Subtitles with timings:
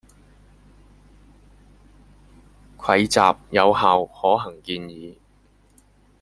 [2.75, 3.19] 蒐集
[3.51, 5.19] 有效、可行建議